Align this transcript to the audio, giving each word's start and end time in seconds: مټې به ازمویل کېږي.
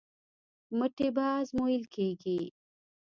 مټې 0.77 1.07
به 1.15 1.25
ازمویل 1.41 1.83
کېږي. 1.93 2.39